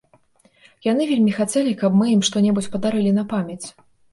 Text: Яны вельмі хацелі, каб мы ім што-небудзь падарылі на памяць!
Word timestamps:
Яны 0.91 1.03
вельмі 1.11 1.35
хацелі, 1.39 1.75
каб 1.83 1.91
мы 1.99 2.09
ім 2.15 2.25
што-небудзь 2.31 2.73
падарылі 2.77 3.11
на 3.19 3.29
памяць! 3.37 3.63